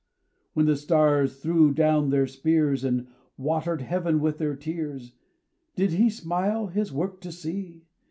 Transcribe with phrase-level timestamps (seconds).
[0.53, 3.05] When the stars threw down their spears, And
[3.37, 5.13] watered heaven with their tears,
[5.75, 7.83] Did He smile His work to see?